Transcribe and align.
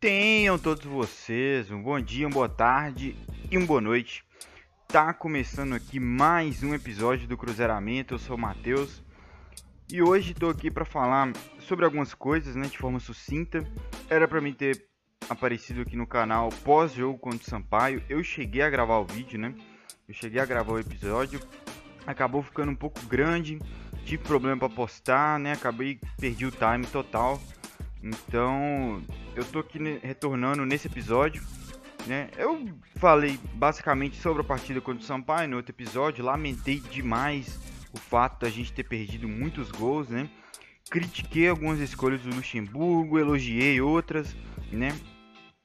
Tenham 0.00 0.58
todos 0.58 0.86
vocês 0.86 1.70
um 1.70 1.82
bom 1.82 2.00
dia, 2.00 2.26
uma 2.26 2.32
boa 2.32 2.48
tarde 2.48 3.14
e 3.50 3.58
uma 3.58 3.66
boa 3.66 3.82
noite. 3.82 4.24
Tá 4.88 5.12
começando 5.12 5.74
aqui 5.74 6.00
mais 6.00 6.62
um 6.62 6.72
episódio 6.72 7.28
do 7.28 7.36
Cruzeiramento. 7.36 8.14
Eu 8.14 8.18
sou 8.18 8.34
o 8.34 8.40
Matheus 8.40 9.02
e 9.92 10.00
hoje 10.00 10.32
estou 10.32 10.48
aqui 10.48 10.70
para 10.70 10.86
falar 10.86 11.30
sobre 11.58 11.84
algumas 11.84 12.14
coisas, 12.14 12.56
né, 12.56 12.66
de 12.66 12.78
forma 12.78 12.98
sucinta. 12.98 13.62
Era 14.08 14.26
para 14.26 14.40
mim 14.40 14.54
ter 14.54 14.82
aparecido 15.28 15.82
aqui 15.82 15.96
no 15.96 16.06
canal 16.06 16.48
pós-jogo 16.64 17.18
contra 17.18 17.42
o 17.42 17.50
Sampaio. 17.50 18.02
Eu 18.08 18.24
cheguei 18.24 18.62
a 18.62 18.70
gravar 18.70 19.00
o 19.00 19.04
vídeo, 19.04 19.38
né? 19.38 19.54
Eu 20.08 20.14
cheguei 20.14 20.40
a 20.40 20.46
gravar 20.46 20.72
o 20.72 20.80
episódio. 20.80 21.38
Acabou 22.06 22.42
ficando 22.42 22.72
um 22.72 22.74
pouco 22.74 23.02
grande, 23.02 23.58
tive 24.06 24.22
problema 24.22 24.60
para 24.60 24.70
postar, 24.70 25.38
né? 25.38 25.52
Acabei 25.52 26.00
perdi 26.18 26.46
o 26.46 26.50
time 26.50 26.86
total. 26.90 27.38
Então, 28.02 29.02
eu 29.34 29.44
tô 29.44 29.60
aqui 29.60 29.78
retornando 30.02 30.64
nesse 30.64 30.86
episódio, 30.86 31.42
né? 32.06 32.28
Eu 32.36 32.68
falei 32.96 33.38
basicamente 33.54 34.16
sobre 34.16 34.42
a 34.42 34.44
partida 34.44 34.80
contra 34.80 35.02
o 35.02 35.06
Sampaio 35.06 35.48
no 35.48 35.56
outro 35.56 35.72
episódio, 35.72 36.24
lamentei 36.24 36.80
demais 36.80 37.58
o 37.92 37.98
fato 37.98 38.40
da 38.44 38.50
gente 38.50 38.72
ter 38.72 38.84
perdido 38.84 39.28
muitos 39.28 39.70
gols, 39.70 40.08
né? 40.08 40.28
Critiquei 40.90 41.48
algumas 41.48 41.78
escolhas 41.78 42.20
do 42.22 42.34
Luxemburgo, 42.34 43.18
elogiei 43.18 43.80
outras, 43.80 44.34
né? 44.72 44.96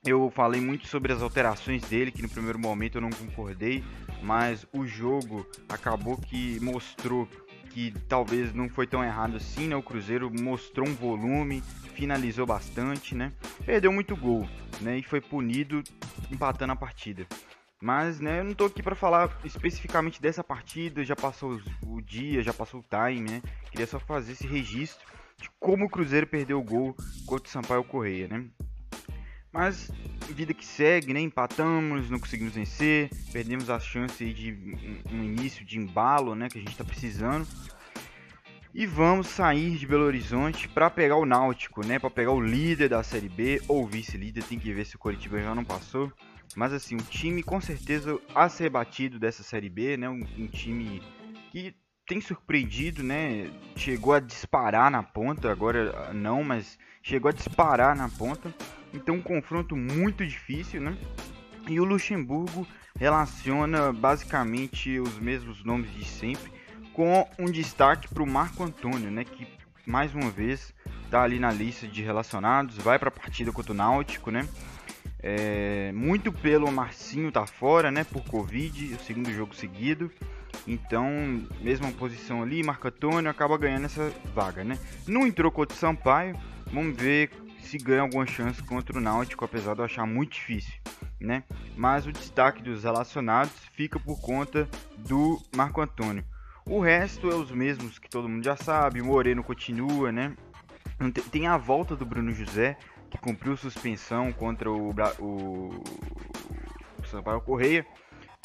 Eu 0.05 0.29
falei 0.29 0.61
muito 0.61 0.87
sobre 0.87 1.11
as 1.11 1.21
alterações 1.21 1.83
dele, 1.83 2.11
que 2.11 2.21
no 2.21 2.29
primeiro 2.29 2.59
momento 2.59 2.95
eu 2.95 3.01
não 3.01 3.09
concordei, 3.09 3.83
mas 4.21 4.67
o 4.71 4.85
jogo 4.85 5.45
acabou 5.67 6.15
que 6.17 6.59
mostrou 6.59 7.27
que 7.69 7.91
talvez 8.07 8.53
não 8.53 8.69
foi 8.69 8.87
tão 8.87 9.03
errado 9.03 9.37
assim, 9.37 9.67
né? 9.67 9.75
O 9.75 9.83
Cruzeiro 9.83 10.31
mostrou 10.39 10.87
um 10.87 10.95
volume, 10.95 11.61
finalizou 11.93 12.45
bastante, 12.45 13.15
né? 13.15 13.31
Perdeu 13.65 13.91
muito 13.91 14.15
gol, 14.15 14.47
né? 14.81 14.97
E 14.97 15.03
foi 15.03 15.19
punido 15.21 15.83
empatando 16.31 16.73
a 16.73 16.75
partida. 16.75 17.25
Mas, 17.81 18.19
né, 18.19 18.39
eu 18.39 18.43
não 18.45 18.53
tô 18.53 18.65
aqui 18.65 18.81
para 18.81 18.95
falar 18.95 19.37
especificamente 19.43 20.21
dessa 20.21 20.43
partida, 20.43 21.03
já 21.03 21.15
passou 21.15 21.59
o 21.85 22.01
dia, 22.01 22.41
já 22.41 22.53
passou 22.53 22.79
o 22.79 22.83
time, 22.83 23.29
né? 23.29 23.41
Queria 23.69 23.85
só 23.85 23.99
fazer 23.99 24.31
esse 24.31 24.47
registro 24.47 25.05
de 25.37 25.49
como 25.59 25.85
o 25.85 25.89
Cruzeiro 25.89 26.25
perdeu 26.25 26.59
o 26.59 26.63
gol 26.63 26.95
contra 27.25 27.47
o 27.47 27.51
Sampaio 27.51 27.83
Correia, 27.83 28.27
né? 28.27 28.45
Mas 29.55 29.89
vida 30.33 30.53
que 30.53 30.65
segue, 30.65 31.13
né? 31.13 31.21
Empatamos, 31.21 32.09
não 32.09 32.19
conseguimos 32.19 32.53
vencer, 32.53 33.09
perdemos 33.31 33.69
a 33.69 33.79
chance 33.79 34.33
de 34.33 34.51
um 35.09 35.23
início 35.23 35.63
de 35.63 35.79
embalo, 35.79 36.35
né? 36.35 36.49
Que 36.49 36.57
a 36.57 36.61
gente 36.61 36.71
está 36.71 36.83
precisando. 36.83 37.47
E 38.73 38.85
vamos 38.85 39.27
sair 39.27 39.77
de 39.77 39.87
Belo 39.87 40.03
Horizonte 40.03 40.67
para 40.67 40.89
pegar 40.89 41.15
o 41.15 41.25
Náutico, 41.25 41.87
né? 41.87 41.97
Para 41.97 42.09
pegar 42.09 42.33
o 42.33 42.41
líder 42.41 42.89
da 42.89 43.01
Série 43.01 43.29
B 43.29 43.61
ou 43.69 43.87
vice-líder. 43.87 44.43
Tem 44.43 44.59
que 44.59 44.73
ver 44.73 44.85
se 44.85 44.97
o 44.97 44.99
Coritiba 44.99 45.41
já 45.41 45.55
não 45.55 45.63
passou. 45.63 46.11
Mas 46.53 46.73
assim, 46.73 46.95
um 46.95 47.05
time 47.09 47.41
com 47.41 47.61
certeza 47.61 48.19
a 48.35 48.49
ser 48.49 48.69
batido 48.69 49.17
dessa 49.17 49.41
Série 49.41 49.69
B, 49.69 49.95
né? 49.95 50.09
Um, 50.09 50.21
um 50.37 50.47
time 50.47 51.01
que 51.53 51.73
tem 52.05 52.19
surpreendido, 52.19 53.01
né? 53.01 53.49
Chegou 53.77 54.11
a 54.11 54.19
disparar 54.19 54.91
na 54.91 55.01
ponta, 55.01 55.49
agora 55.49 56.11
não, 56.11 56.43
mas 56.43 56.77
chegou 57.01 57.29
a 57.29 57.33
disparar 57.33 57.95
na 57.95 58.09
ponta. 58.09 58.53
Então 58.95 59.15
um 59.15 59.21
confronto 59.21 59.75
muito 59.75 60.25
difícil, 60.25 60.81
né? 60.81 60.97
E 61.67 61.79
o 61.79 61.83
Luxemburgo 61.83 62.65
relaciona 62.97 63.91
basicamente 63.91 64.99
os 64.99 65.19
mesmos 65.19 65.63
nomes 65.63 65.91
de 65.93 66.05
sempre, 66.05 66.51
com 66.93 67.27
um 67.37 67.45
destaque 67.45 68.07
para 68.07 68.23
o 68.23 68.27
Marco 68.27 68.63
Antônio, 68.63 69.11
né? 69.11 69.25
Que 69.25 69.47
mais 69.85 70.13
uma 70.15 70.29
vez 70.29 70.73
está 71.03 71.23
ali 71.23 71.39
na 71.39 71.51
lista 71.51 71.87
de 71.87 72.01
relacionados, 72.01 72.77
vai 72.77 72.97
para 72.97 73.09
a 73.09 73.11
partida 73.11 73.51
contra 73.51 73.73
o 73.73 73.75
Náutico, 73.75 74.31
né? 74.31 74.47
É, 75.19 75.91
muito 75.91 76.31
pelo 76.31 76.71
Marcinho 76.71 77.31
tá 77.31 77.45
fora, 77.45 77.91
né? 77.91 78.03
Por 78.03 78.23
Covid, 78.23 78.93
o 78.93 78.99
segundo 78.99 79.31
jogo 79.33 79.55
seguido. 79.55 80.11
Então, 80.67 81.43
mesma 81.61 81.91
posição 81.91 82.41
ali, 82.41 82.63
Marco 82.63 82.87
Antônio 82.87 83.29
acaba 83.29 83.57
ganhando 83.57 83.85
essa 83.85 84.11
vaga, 84.33 84.63
né? 84.63 84.79
Não 85.07 85.27
entrou 85.27 85.51
contra 85.51 85.75
o 85.75 85.79
Sampaio, 85.79 86.35
vamos 86.71 86.95
ver 86.95 87.29
se 87.65 87.77
ganha 87.77 88.01
alguma 88.01 88.25
chance 88.25 88.61
contra 88.63 88.97
o 88.97 89.01
Náutico, 89.01 89.43
apesar 89.43 89.73
de 89.73 89.79
eu 89.79 89.85
achar 89.85 90.05
muito 90.05 90.33
difícil, 90.33 90.73
né? 91.19 91.43
Mas 91.75 92.05
o 92.05 92.11
destaque 92.11 92.61
dos 92.61 92.83
relacionados 92.83 93.53
fica 93.73 93.99
por 93.99 94.21
conta 94.21 94.69
do 94.97 95.41
Marco 95.55 95.81
Antônio. 95.81 96.23
O 96.65 96.79
resto 96.79 97.29
é 97.29 97.35
os 97.35 97.51
mesmos 97.51 97.99
que 97.99 98.09
todo 98.09 98.29
mundo 98.29 98.43
já 98.43 98.55
sabe, 98.55 99.01
o 99.01 99.05
Moreno 99.05 99.43
continua, 99.43 100.11
né? 100.11 100.35
Tem 101.31 101.47
a 101.47 101.57
volta 101.57 101.95
do 101.95 102.05
Bruno 102.05 102.31
José, 102.31 102.77
que 103.09 103.17
cumpriu 103.17 103.57
suspensão 103.57 104.31
contra 104.31 104.71
o, 104.71 104.91
o, 105.19 105.83
o 106.99 107.05
Sampaio 107.07 107.41
Correia, 107.41 107.85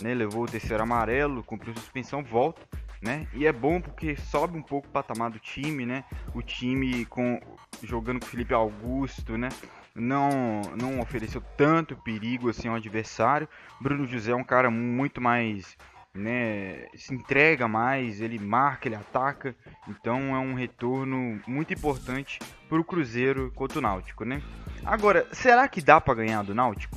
né? 0.03 0.15
Levou 0.15 0.45
o 0.45 0.49
terceiro 0.49 0.83
amarelo, 0.83 1.45
cumpriu 1.45 1.75
suspensão, 1.75 2.23
volta 2.23 2.61
né? 3.01 3.27
E 3.33 3.47
é 3.47 3.53
bom 3.53 3.81
porque 3.81 4.17
sobe 4.17 4.57
um 4.57 4.63
pouco 4.63 4.89
o 4.89 4.91
patamar 4.91 5.31
do 5.31 5.39
time, 5.39 5.87
né? 5.87 6.05
O 6.35 6.43
time 6.43 7.05
com 7.07 7.41
jogando 7.83 8.21
com 8.21 8.27
o 8.27 8.29
Felipe 8.29 8.53
Augusto, 8.53 9.39
né? 9.39 9.49
Não, 9.95 10.63
não 10.79 11.01
ofereceu 11.01 11.43
tanto 11.57 11.97
perigo 11.97 12.49
assim 12.49 12.69
ao 12.69 12.77
adversário. 12.77 13.49
Bruno 13.81 14.07
José 14.07 14.33
é 14.33 14.37
um 14.37 14.45
cara 14.45 14.71
muito 14.71 15.21
mais, 15.21 15.77
né? 16.15 16.87
Se 16.95 17.15
entrega 17.15 17.67
mais, 17.67 18.21
ele 18.21 18.39
marca, 18.39 18.87
ele 18.87 18.97
ataca. 18.97 19.55
Então 19.89 20.35
é 20.35 20.39
um 20.39 20.55
retorno 20.55 21.41
muito 21.47 21.73
importante 21.73 22.39
para 22.69 22.81
o 22.81 22.85
Cruzeiro 22.85 23.51
contra 23.55 23.79
o 23.79 23.83
Náutico, 23.83 24.25
né? 24.25 24.43
Agora, 24.85 25.27
será 25.33 25.67
que 25.69 25.83
dá 25.83 26.01
para 26.01 26.15
ganhar 26.15 26.43
do 26.43 26.55
Náutico? 26.55 26.97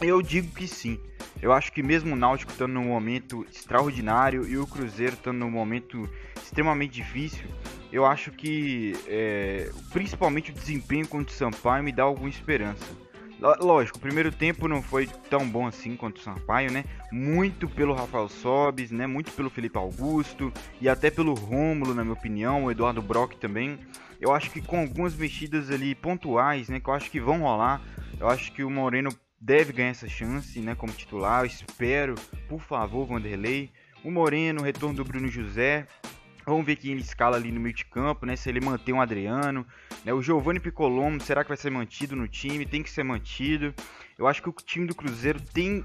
Eu 0.00 0.20
digo 0.20 0.52
que 0.54 0.66
sim. 0.66 0.98
Eu 1.40 1.52
acho 1.52 1.72
que 1.72 1.82
mesmo 1.82 2.14
o 2.14 2.16
Náutico 2.16 2.52
estando 2.52 2.72
num 2.72 2.84
momento 2.84 3.46
extraordinário 3.50 4.46
e 4.46 4.56
o 4.56 4.66
Cruzeiro 4.66 5.14
estando 5.14 5.38
num 5.38 5.50
momento 5.50 6.08
extremamente 6.42 6.92
difícil, 6.92 7.46
eu 7.92 8.04
acho 8.04 8.30
que 8.30 8.94
é, 9.06 9.70
principalmente 9.92 10.50
o 10.50 10.54
desempenho 10.54 11.06
contra 11.06 11.32
o 11.32 11.36
Sampaio 11.36 11.84
me 11.84 11.92
dá 11.92 12.02
alguma 12.02 12.28
esperança. 12.28 12.84
Lógico, 13.60 13.98
o 13.98 14.00
primeiro 14.00 14.32
tempo 14.32 14.66
não 14.66 14.80
foi 14.80 15.06
tão 15.28 15.46
bom 15.46 15.66
assim 15.66 15.96
quanto 15.96 16.16
o 16.16 16.22
Sampaio, 16.22 16.72
né? 16.72 16.84
Muito 17.12 17.68
pelo 17.68 17.92
Rafael 17.92 18.28
Sobis, 18.28 18.90
né? 18.90 19.06
Muito 19.06 19.32
pelo 19.32 19.50
Felipe 19.50 19.76
Augusto 19.76 20.52
e 20.80 20.88
até 20.88 21.10
pelo 21.10 21.34
Rômulo, 21.34 21.92
na 21.92 22.02
minha 22.02 22.14
opinião, 22.14 22.64
o 22.64 22.70
Eduardo 22.70 23.02
Brock 23.02 23.34
também. 23.34 23.78
Eu 24.18 24.32
acho 24.32 24.50
que 24.50 24.62
com 24.62 24.80
algumas 24.80 25.14
mexidas 25.14 25.70
ali 25.70 25.94
pontuais, 25.94 26.68
né? 26.68 26.80
Que 26.80 26.88
eu 26.88 26.94
acho 26.94 27.10
que 27.10 27.20
vão 27.20 27.40
rolar. 27.40 27.82
Eu 28.18 28.28
acho 28.28 28.50
que 28.52 28.64
o 28.64 28.70
Moreno 28.70 29.10
deve 29.40 29.72
ganhar 29.72 29.90
essa 29.90 30.08
chance, 30.08 30.58
né, 30.60 30.74
como 30.74 30.92
titular. 30.92 31.42
Eu 31.42 31.46
espero, 31.46 32.14
por 32.48 32.60
favor, 32.60 33.06
Vanderlei. 33.06 33.70
O 34.04 34.10
Moreno, 34.10 34.60
o 34.60 34.64
retorno 34.64 34.96
do 34.96 35.04
Bruno 35.04 35.28
José. 35.28 35.86
Vamos 36.46 36.66
ver 36.66 36.76
quem 36.76 36.92
ele 36.92 37.00
escala 37.00 37.36
ali 37.36 37.50
no 37.50 37.58
meio 37.58 37.74
de 37.74 37.86
campo, 37.86 38.26
né? 38.26 38.36
Se 38.36 38.50
ele 38.50 38.60
mantém 38.60 38.94
o 38.94 39.00
Adriano, 39.00 39.66
né? 40.04 40.12
O 40.12 40.20
Giovanni 40.20 40.60
Piccolomo, 40.60 41.18
será 41.20 41.42
que 41.42 41.48
vai 41.48 41.56
ser 41.56 41.70
mantido 41.70 42.14
no 42.14 42.28
time? 42.28 42.66
Tem 42.66 42.82
que 42.82 42.90
ser 42.90 43.02
mantido. 43.02 43.74
Eu 44.18 44.26
acho 44.26 44.42
que 44.42 44.48
o 44.50 44.52
time 44.52 44.86
do 44.86 44.94
Cruzeiro 44.94 45.40
tem 45.40 45.84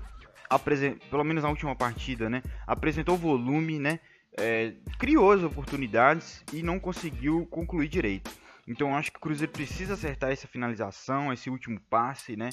pelo 1.09 1.23
menos 1.23 1.43
na 1.43 1.49
última 1.49 1.75
partida, 1.75 2.29
né? 2.29 2.43
Apresentou 2.67 3.15
volume, 3.15 3.79
né? 3.79 3.99
É, 4.37 4.73
criou 4.97 5.31
as 5.31 5.43
oportunidades 5.43 6.43
e 6.51 6.61
não 6.61 6.79
conseguiu 6.79 7.45
concluir 7.47 7.87
direito. 7.87 8.29
Então 8.67 8.95
acho 8.95 9.11
que 9.11 9.17
o 9.17 9.21
Cruzeiro 9.21 9.51
precisa 9.51 9.93
acertar 9.93 10.31
essa 10.31 10.47
finalização, 10.47 11.31
esse 11.31 11.49
último 11.49 11.79
passe, 11.89 12.35
né? 12.35 12.49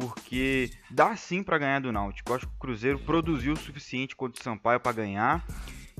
Porque 0.00 0.70
dá 0.90 1.14
sim 1.14 1.42
para 1.42 1.58
ganhar 1.58 1.80
do 1.80 1.92
Náutico. 1.92 2.32
Eu 2.32 2.36
acho 2.36 2.46
que 2.46 2.54
o 2.54 2.58
Cruzeiro 2.58 2.98
produziu 3.00 3.52
o 3.52 3.56
suficiente 3.56 4.16
contra 4.16 4.40
o 4.40 4.42
Sampaio 4.42 4.80
para 4.80 4.92
ganhar. 4.92 5.44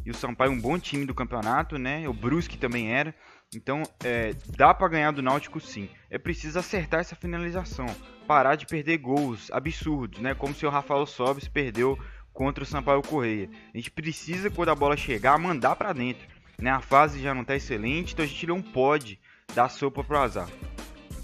E 0.05 0.11
o 0.11 0.15
Sampaio 0.15 0.51
é 0.51 0.55
um 0.55 0.61
bom 0.61 0.79
time 0.79 1.05
do 1.05 1.15
campeonato, 1.15 1.77
né? 1.77 2.09
O 2.09 2.15
Brusque 2.15 2.57
também 2.57 2.91
era. 2.91 3.15
Então, 3.55 3.83
é, 4.03 4.35
dá 4.57 4.73
para 4.73 4.89
ganhar 4.89 5.11
do 5.11 5.21
Náutico 5.21 5.61
sim. 5.61 5.91
É 6.09 6.17
preciso 6.17 6.59
acertar 6.59 7.01
essa 7.01 7.15
finalização. 7.15 7.87
Parar 8.27 8.55
de 8.55 8.65
perder 8.65 8.97
gols 8.97 9.51
absurdos, 9.51 10.21
né? 10.21 10.35
Como 10.35 10.55
se 10.55 10.65
o 10.65 10.71
Rafael 10.71 11.05
Sobis 11.05 11.47
perdeu 11.47 11.99
contra 12.33 12.65
o 12.65 12.67
Sampaio 12.67 13.03
Correia. 13.03 13.51
A 13.75 13.77
gente 13.77 13.91
precisa, 13.91 14.51
quando 14.51 14.71
a 14.71 14.75
bola 14.75 14.97
chegar, 14.97 15.39
mandar 15.39 15.77
para 15.77 15.93
dentro. 15.93 16.27
Né? 16.59 16.71
A 16.71 16.81
fase 16.81 17.21
já 17.21 17.35
não 17.35 17.43
está 17.43 17.55
excelente, 17.55 18.15
então 18.15 18.25
a 18.25 18.29
gente 18.29 18.47
não 18.47 18.63
pode 18.63 19.21
dar 19.55 19.69
sopa 19.69 20.03
pro 20.03 20.19
azar. 20.19 20.49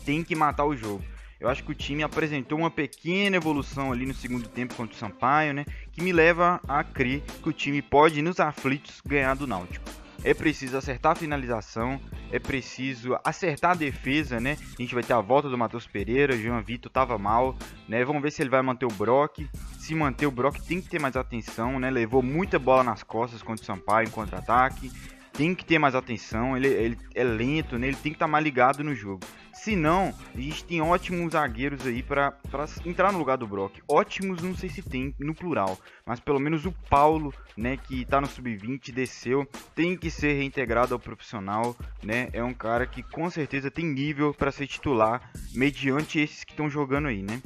Tem 0.04 0.22
que 0.22 0.34
matar 0.34 0.66
o 0.66 0.76
jogo. 0.76 1.02
Eu 1.38 1.48
acho 1.48 1.62
que 1.62 1.72
o 1.72 1.74
time 1.74 2.02
apresentou 2.02 2.58
uma 2.58 2.70
pequena 2.70 3.36
evolução 3.36 3.92
ali 3.92 4.06
no 4.06 4.14
segundo 4.14 4.48
tempo 4.48 4.74
contra 4.74 4.94
o 4.94 4.98
Sampaio, 4.98 5.52
né? 5.52 5.66
Que 5.92 6.02
me 6.02 6.12
leva 6.12 6.60
a 6.66 6.82
crer 6.82 7.22
que 7.42 7.48
o 7.48 7.52
time 7.52 7.82
pode, 7.82 8.22
nos 8.22 8.40
aflitos, 8.40 9.02
ganhar 9.04 9.34
do 9.34 9.46
Náutico. 9.46 9.84
É 10.24 10.32
preciso 10.32 10.76
acertar 10.76 11.12
a 11.12 11.14
finalização, 11.14 12.00
é 12.32 12.38
preciso 12.38 13.16
acertar 13.22 13.72
a 13.72 13.74
defesa, 13.74 14.40
né? 14.40 14.56
A 14.78 14.82
gente 14.82 14.94
vai 14.94 15.04
ter 15.04 15.12
a 15.12 15.20
volta 15.20 15.48
do 15.48 15.58
Matheus 15.58 15.86
Pereira, 15.86 16.34
o 16.34 16.38
João 16.38 16.62
Vitor 16.62 16.90
tava 16.90 17.18
mal, 17.18 17.56
né? 17.86 18.04
Vamos 18.04 18.22
ver 18.22 18.32
se 18.32 18.42
ele 18.42 18.50
vai 18.50 18.62
manter 18.62 18.86
o 18.86 18.90
Brock. 18.90 19.46
Se 19.78 19.94
manter 19.94 20.26
o 20.26 20.30
Brock 20.30 20.58
tem 20.66 20.80
que 20.80 20.88
ter 20.88 20.98
mais 20.98 21.16
atenção, 21.16 21.78
né? 21.78 21.90
Levou 21.90 22.22
muita 22.22 22.58
bola 22.58 22.82
nas 22.82 23.02
costas 23.02 23.42
contra 23.42 23.62
o 23.62 23.66
Sampaio 23.66 24.08
em 24.08 24.10
contra-ataque. 24.10 24.90
Tem 25.36 25.54
que 25.54 25.64
ter 25.64 25.78
mais 25.78 25.94
atenção, 25.94 26.56
ele, 26.56 26.68
ele 26.68 26.98
é 27.14 27.22
lento, 27.22 27.78
né? 27.78 27.88
ele 27.88 27.96
tem 27.96 28.12
que 28.12 28.16
estar 28.16 28.26
tá 28.26 28.30
mais 28.30 28.42
ligado 28.42 28.82
no 28.82 28.94
jogo. 28.94 29.20
Se 29.52 29.74
não, 29.74 30.14
a 30.34 30.40
gente 30.40 30.64
tem 30.64 30.80
ótimos 30.80 31.32
zagueiros 31.32 31.86
aí 31.86 32.02
para 32.02 32.38
entrar 32.84 33.12
no 33.12 33.18
lugar 33.18 33.36
do 33.36 33.46
Brock. 33.46 33.80
Ótimos, 33.88 34.42
não 34.42 34.54
sei 34.54 34.68
se 34.68 34.82
tem 34.82 35.14
no 35.18 35.34
plural, 35.34 35.78
mas 36.04 36.20
pelo 36.20 36.38
menos 36.38 36.64
o 36.66 36.72
Paulo, 36.88 37.32
né, 37.56 37.76
que 37.76 38.04
tá 38.04 38.20
no 38.20 38.26
sub-20, 38.26 38.92
desceu, 38.92 39.46
tem 39.74 39.96
que 39.96 40.10
ser 40.10 40.34
reintegrado 40.34 40.94
ao 40.94 41.00
profissional, 41.00 41.74
né? 42.02 42.28
É 42.32 42.44
um 42.44 42.54
cara 42.54 42.86
que 42.86 43.02
com 43.02 43.28
certeza 43.30 43.70
tem 43.70 43.86
nível 43.86 44.32
para 44.32 44.52
ser 44.52 44.66
titular, 44.66 45.32
mediante 45.52 46.20
esses 46.20 46.44
que 46.44 46.52
estão 46.52 46.70
jogando 46.70 47.08
aí, 47.08 47.22
né? 47.22 47.42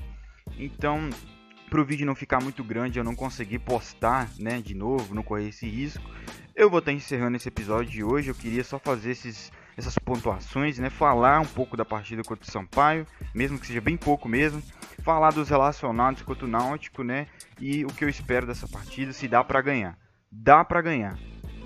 Então, 0.59 1.09
para 1.71 1.81
o 1.81 1.85
vídeo 1.85 2.05
não 2.05 2.17
ficar 2.17 2.43
muito 2.43 2.65
grande, 2.65 2.99
eu 2.99 3.05
não 3.05 3.15
conseguir 3.15 3.61
postar, 3.61 4.29
né, 4.39 4.61
de 4.61 4.75
novo, 4.75 5.15
não 5.15 5.23
correr 5.23 5.49
esse 5.49 5.69
risco. 5.69 6.03
Eu 6.55 6.69
vou 6.69 6.81
estar 6.81 6.93
encerrando 6.93 7.37
esse 7.37 7.49
episódio 7.49 7.91
de 7.91 8.03
hoje. 8.03 8.29
Eu 8.29 8.35
queria 8.35 8.65
só 8.65 8.79
fazer 8.79 9.13
esses, 9.13 9.53
essas 9.77 9.97
pontuações, 9.97 10.81
né, 10.81 10.91
falar 10.91 11.41
um 11.41 11.47
pouco 11.47 11.77
da 11.77 11.85
partida 11.85 12.23
contra 12.25 12.47
o 12.47 12.51
Sampaio, 12.51 13.07
mesmo 13.33 13.59
que 13.59 13.69
seja 13.69 13.81
bem 13.81 13.97
pouco 13.97 14.29
mesmo, 14.29 14.61
falar 15.05 15.31
dos 15.31 15.49
relacionados 15.49 16.23
contra 16.23 16.45
o 16.45 16.49
Náutico, 16.49 17.05
né, 17.05 17.29
e 17.61 17.85
o 17.85 17.89
que 17.89 18.05
eu 18.05 18.09
espero 18.09 18.49
dessa 18.49 18.67
partida, 18.67 19.13
se 19.13 19.29
dá 19.29 19.45
para 19.45 19.63
ganhar. 19.63 19.97
Dá 20.31 20.65
para 20.65 20.83
ganhar. 20.83 21.17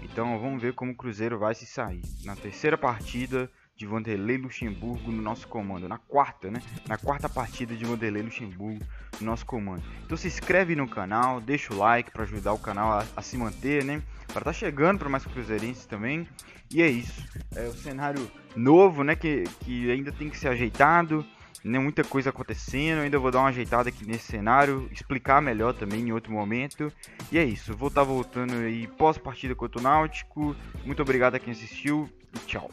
Então 0.02 0.38
vamos 0.38 0.60
ver 0.60 0.74
como 0.74 0.92
o 0.92 0.96
Cruzeiro 0.96 1.38
vai 1.38 1.54
se 1.54 1.64
sair. 1.64 2.02
Na 2.24 2.36
terceira 2.36 2.76
partida, 2.76 3.50
de 3.76 3.86
Vanderlei 3.86 4.36
Luxemburgo 4.36 5.10
no 5.10 5.20
nosso 5.20 5.48
comando. 5.48 5.88
Na 5.88 5.98
quarta, 5.98 6.50
né? 6.50 6.60
Na 6.88 6.96
quarta 6.96 7.28
partida 7.28 7.74
de 7.74 7.84
Vanderlei 7.84 8.22
Luxemburgo 8.22 8.84
no 9.20 9.26
nosso 9.26 9.44
comando. 9.44 9.82
Então 10.04 10.16
se 10.16 10.28
inscreve 10.28 10.76
no 10.76 10.88
canal, 10.88 11.40
deixa 11.40 11.74
o 11.74 11.78
like 11.78 12.10
para 12.10 12.22
ajudar 12.22 12.52
o 12.52 12.58
canal 12.58 12.92
a, 12.92 13.06
a, 13.16 13.22
se 13.22 13.36
manter, 13.36 13.84
né? 13.84 14.02
Para 14.26 14.38
estar 14.38 14.44
tá 14.44 14.52
chegando 14.52 14.98
para 14.98 15.08
mais 15.08 15.24
cruzeirenses 15.24 15.86
também. 15.86 16.26
E 16.70 16.82
é 16.82 16.88
isso. 16.88 17.24
É 17.54 17.66
o 17.66 17.74
cenário 17.74 18.30
novo, 18.54 19.02
né? 19.02 19.16
Que, 19.16 19.44
que 19.60 19.90
ainda 19.90 20.12
tem 20.12 20.30
que 20.30 20.38
ser 20.38 20.48
ajeitado. 20.48 21.24
Né, 21.62 21.78
muita 21.78 22.04
coisa 22.04 22.28
acontecendo, 22.28 23.00
ainda 23.00 23.18
vou 23.18 23.30
dar 23.30 23.38
uma 23.38 23.48
ajeitada 23.48 23.88
aqui 23.88 24.06
nesse 24.06 24.26
cenário, 24.26 24.86
explicar 24.92 25.40
melhor 25.40 25.72
também 25.72 26.02
em 26.02 26.12
outro 26.12 26.30
momento. 26.30 26.92
E 27.32 27.38
é 27.38 27.44
isso, 27.44 27.74
vou 27.74 27.88
estar 27.88 28.02
tá 28.02 28.06
voltando 28.06 28.52
aí 28.52 28.86
pós 28.86 29.16
partida 29.16 29.54
contra 29.54 29.80
o 29.80 29.82
Náutico. 29.82 30.54
Muito 30.84 31.00
obrigado 31.00 31.36
a 31.36 31.38
quem 31.38 31.54
assistiu 31.54 32.06
e 32.34 32.38
tchau. 32.40 32.70